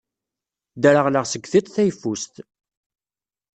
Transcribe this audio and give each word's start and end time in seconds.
Ddreɣleɣ 0.75 1.25
seg 1.27 1.43
tiṭ 1.51 1.67
tayeffust. 1.75 2.35